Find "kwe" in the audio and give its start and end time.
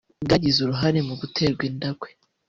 1.99-2.09